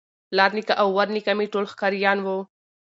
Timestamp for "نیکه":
0.55-0.73